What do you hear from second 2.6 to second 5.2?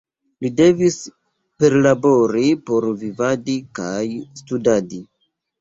por vivadi kaj studadi.